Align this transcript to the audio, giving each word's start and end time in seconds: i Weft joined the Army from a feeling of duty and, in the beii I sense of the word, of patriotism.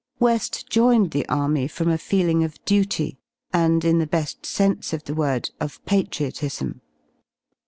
i 0.19 0.23
Weft 0.23 0.67
joined 0.67 1.11
the 1.11 1.27
Army 1.29 1.67
from 1.67 1.87
a 1.87 1.95
feeling 1.95 2.43
of 2.43 2.55
duty 2.65 3.19
and, 3.53 3.85
in 3.85 3.99
the 3.99 4.07
beii 4.07 4.33
I 4.35 4.45
sense 4.47 4.93
of 4.93 5.03
the 5.03 5.13
word, 5.13 5.51
of 5.59 5.79
patriotism. 5.85 6.81